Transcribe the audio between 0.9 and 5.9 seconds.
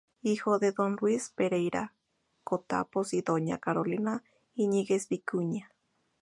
Luis Pereira Cotapos y doña "Carolina Íñiguez Vicuña".